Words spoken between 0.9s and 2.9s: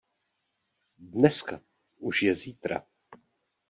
Dneska už je zítra.